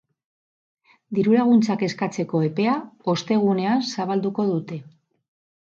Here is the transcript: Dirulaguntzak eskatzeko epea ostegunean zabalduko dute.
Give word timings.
Dirulaguntzak 1.17 1.83
eskatzeko 1.89 2.41
epea 2.49 2.75
ostegunean 3.15 3.87
zabalduko 3.99 4.49
dute. 4.53 4.83